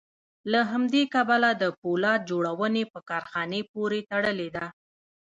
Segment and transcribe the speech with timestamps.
[0.51, 4.65] له همدې کبله د پولاد جوړونې په کارخانې پورې تړلې ده